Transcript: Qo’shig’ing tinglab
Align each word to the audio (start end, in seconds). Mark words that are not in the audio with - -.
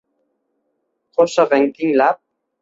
Qo’shig’ing 1.19 1.67
tinglab 1.77 2.19